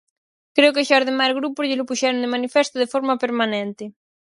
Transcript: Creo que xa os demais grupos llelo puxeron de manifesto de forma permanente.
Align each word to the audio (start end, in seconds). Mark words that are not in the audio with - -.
Creo 0.55 0.75
que 0.75 0.85
xa 0.87 0.99
os 1.01 1.07
demais 1.09 1.33
grupos 1.39 1.67
llelo 1.67 1.87
puxeron 1.89 2.23
de 2.23 2.33
manifesto 2.35 2.75
de 2.79 2.91
forma 2.93 3.19
permanente. 3.23 3.83